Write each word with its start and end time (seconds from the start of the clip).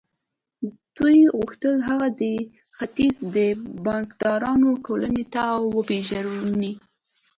دوی 0.95 1.19
غوښتل 1.37 1.75
هغه 1.89 2.07
د 2.21 2.23
ختیځ 2.77 3.13
د 3.35 3.37
بانکدارانو 3.85 4.69
ټولنې 4.85 5.23
ته 5.33 5.43
ور 5.61 5.71
وپېژني 5.77 6.73